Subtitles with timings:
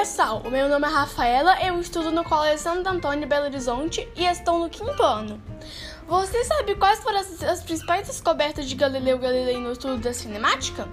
[0.00, 4.58] pessoal, meu nome é Rafaela, eu estudo no Colégio Santo Antônio Belo Horizonte e estou
[4.58, 5.38] no quinto ano.
[6.08, 10.88] Você sabe quais foram as, as principais descobertas de Galileu Galilei no estudo da cinemática?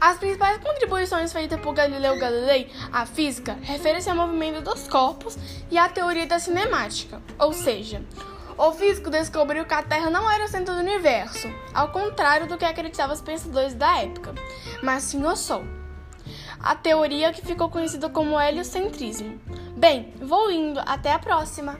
[0.00, 5.38] As principais contribuições feitas por Galileu Galilei à física referem-se ao movimento dos corpos
[5.70, 8.02] e à teoria da cinemática, ou seja,
[8.58, 12.58] o físico descobriu que a Terra não era o centro do universo, ao contrário do
[12.58, 14.34] que acreditavam os pensadores da época,
[14.82, 15.62] mas sim o Sol
[16.60, 19.40] a teoria que ficou conhecida como heliocentrismo.
[19.76, 21.78] Bem, vou indo, até a próxima!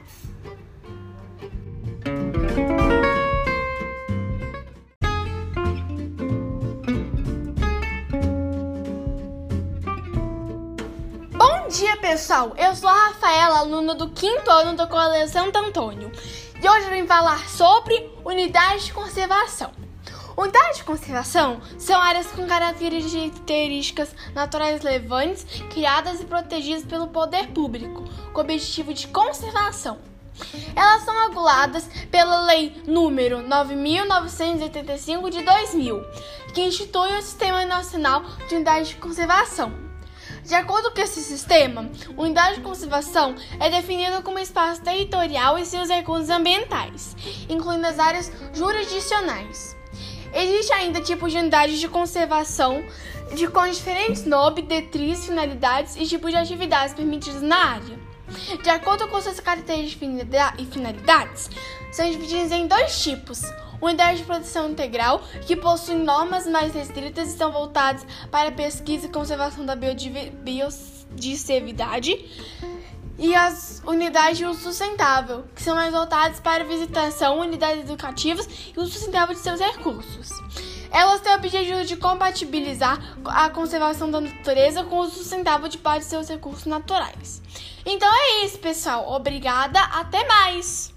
[11.33, 12.55] Bom dia, pessoal!
[12.57, 16.11] Eu sou a Rafaela, aluna do quinto ano do Colégio Santo Antônio,
[16.63, 19.84] e hoje eu vim falar sobre unidade de conservação.
[20.37, 28.05] Unidades de conservação são áreas com características naturais relevantes, criadas e protegidas pelo poder público,
[28.33, 29.99] com o objetivo de conservação.
[30.75, 36.05] Elas são reguladas pela Lei número 9985 de 2000,
[36.53, 39.73] que institui o Sistema Nacional de Unidades de Conservação.
[40.45, 45.89] De acordo com esse sistema, unidade de conservação é definida como espaço territorial e seus
[45.89, 47.17] recursos ambientais,
[47.49, 49.74] incluindo as áreas jurisdicionais.
[50.35, 52.85] Existe ainda tipos de unidades de conservação
[53.35, 57.97] de com diferentes nomes, detritos, finalidades e tipos de atividades permitidas na área.
[58.63, 60.09] De acordo com suas características
[60.59, 61.51] e finalidades,
[61.93, 63.43] são divididas em dois tipos:
[63.81, 69.07] unidades de proteção integral, que possuem normas mais restritas e são voltadas para a pesquisa
[69.07, 72.19] e conservação da biodiversidade
[73.19, 78.79] e as unidades de uso sustentável, que são mais voltadas para visitação, unidades educativas e
[78.79, 80.31] uso sustentável de seus recursos.
[80.91, 85.79] Elas têm o objetivo de compatibilizar a conservação da natureza com o uso sustentável de
[85.79, 87.43] parte de seus recursos naturais.
[87.85, 89.13] Então é isso, pessoal.
[89.13, 90.94] Obrigada, até mais!